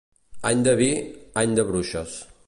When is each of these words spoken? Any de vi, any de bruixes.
Any 0.51 0.63
de 0.67 0.73
vi, 0.79 0.87
any 1.43 1.55
de 1.61 1.67
bruixes. 1.71 2.17